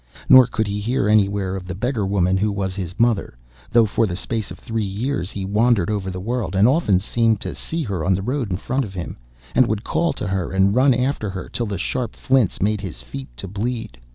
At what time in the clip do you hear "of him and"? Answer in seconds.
8.83-9.67